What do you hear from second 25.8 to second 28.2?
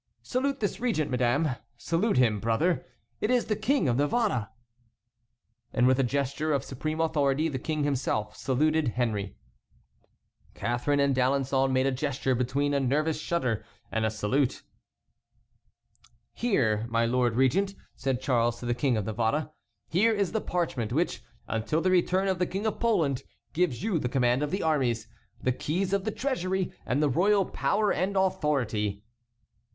of the treasury, and the royal power and